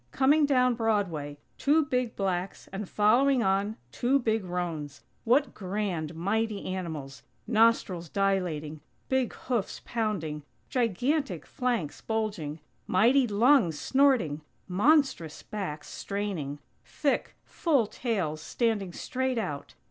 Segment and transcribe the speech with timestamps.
[0.11, 1.37] Coming down Broadway!
[1.59, 5.03] Two big blacks, and following on, two big roans!
[5.25, 7.21] What grand, mighty animals!
[7.45, 17.35] Nostrils dilating; big hoofs pounding; gigantic flanks bulging; mighty lungs snorting; monstrous backs straining; thick,
[17.43, 19.75] full tails standing straight out.